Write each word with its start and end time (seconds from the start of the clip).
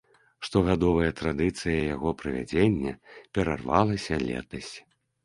Штогадовая 0.47 1.09
традыцыя 1.19 1.75
яго 1.95 2.13
правядзення 2.21 2.95
перарвалася 3.37 4.19
летась. 4.27 4.73